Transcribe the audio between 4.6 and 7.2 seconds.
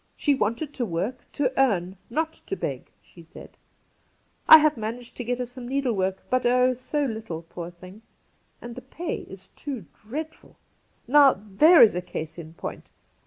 managed to get her some needlework, but, oh, so